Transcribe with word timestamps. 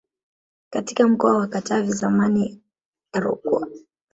katika 0.69 1.07
mkoa 1.07 1.37
wa 1.37 1.47
Katavi 1.47 1.91
zamani 1.91 2.61
Rukwa 3.13 3.67